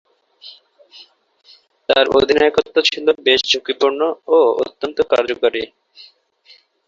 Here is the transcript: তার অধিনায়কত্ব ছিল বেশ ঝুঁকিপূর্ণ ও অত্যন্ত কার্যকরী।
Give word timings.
তার 1.89 2.05
অধিনায়কত্ব 2.17 2.75
ছিল 2.89 3.05
বেশ 3.25 3.39
ঝুঁকিপূর্ণ 3.51 3.99
ও 4.27 4.37
অত্যন্ত 4.63 4.97
কার্যকরী। 5.11 5.63